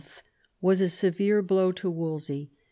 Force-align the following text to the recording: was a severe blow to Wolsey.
was 0.61 0.81
a 0.81 0.89
severe 0.89 1.43
blow 1.43 1.71
to 1.71 1.87
Wolsey. 1.87 2.49